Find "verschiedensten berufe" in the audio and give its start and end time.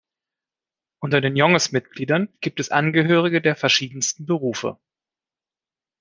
3.55-4.79